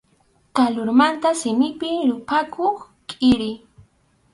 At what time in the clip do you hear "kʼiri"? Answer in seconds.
3.09-3.51